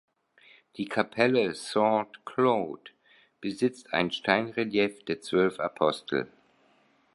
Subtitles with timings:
[0.77, 2.89] Die Kapelle "Saint-Claude"
[3.39, 6.25] besitzt ein Steinrelief der zwölf Apostel.